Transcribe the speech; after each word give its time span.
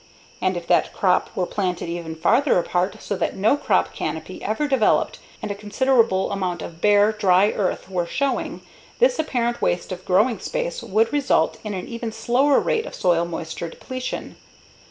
And 0.41 0.57
if 0.57 0.65
that 0.65 0.93
crop 0.93 1.29
were 1.35 1.45
planted 1.45 1.87
even 1.87 2.15
farther 2.15 2.57
apart 2.57 2.95
so 3.01 3.15
that 3.17 3.35
no 3.35 3.55
crop 3.55 3.93
canopy 3.93 4.41
ever 4.41 4.67
developed 4.67 5.19
and 5.43 5.51
a 5.51 5.53
considerable 5.53 6.31
amount 6.31 6.63
of 6.63 6.81
bare, 6.81 7.11
dry 7.11 7.51
earth 7.51 7.87
were 7.87 8.07
showing, 8.07 8.61
this 8.97 9.19
apparent 9.19 9.61
waste 9.61 9.91
of 9.91 10.03
growing 10.03 10.39
space 10.39 10.81
would 10.81 11.13
result 11.13 11.59
in 11.63 11.75
an 11.75 11.87
even 11.87 12.11
slower 12.11 12.59
rate 12.59 12.87
of 12.87 12.95
soil 12.95 13.25
moisture 13.25 13.69
depletion. 13.69 14.37